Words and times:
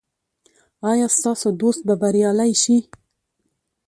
ایا 0.91 1.07
ستاسو 1.17 1.47
دوست 1.61 1.81
به 1.87 1.93
بریالی 2.01 2.53
شي؟ 2.61 2.77